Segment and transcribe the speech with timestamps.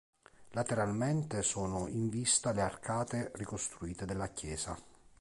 [0.53, 4.75] Lateralmente sono in vista le arcate ricostruite della chiesa.